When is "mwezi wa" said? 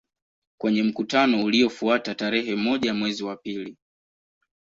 2.93-3.35